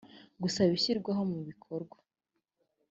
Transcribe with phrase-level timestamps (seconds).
[0.41, 1.97] gusaba ishyirwaho mu bikorwa